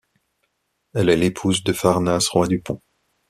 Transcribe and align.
Elle 0.95 1.09
est 1.09 1.15
l'épouse 1.15 1.63
de 1.63 1.73
Pharnace 1.73 2.27
roi 2.29 2.47
du 2.47 2.59
Pont. 2.59 2.81